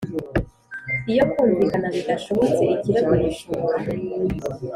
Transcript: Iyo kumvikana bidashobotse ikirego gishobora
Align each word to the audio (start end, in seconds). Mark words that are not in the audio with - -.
Iyo 1.11 1.23
kumvikana 1.31 1.87
bidashobotse 1.95 2.63
ikirego 2.75 3.13
gishobora 3.23 3.77